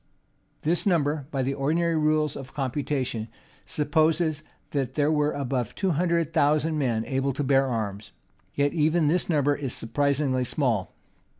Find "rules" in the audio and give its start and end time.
1.95-2.35